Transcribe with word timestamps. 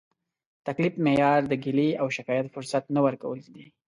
د 0.55 0.59
تکلیف 0.67 0.93
معیار 1.05 1.41
د 1.47 1.53
ګیلې 1.63 1.89
او 2.01 2.07
شکایت 2.17 2.47
فرصت 2.55 2.83
نه 2.95 2.99
ورکول 3.05 3.39
دي. 3.55 3.65